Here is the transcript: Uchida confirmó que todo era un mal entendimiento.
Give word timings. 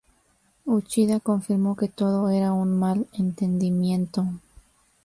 Uchida 0.65 1.19
confirmó 1.19 1.75
que 1.75 1.87
todo 1.87 2.27
era 2.31 2.53
un 2.53 2.79
mal 2.79 3.05
entendimiento. 3.13 4.25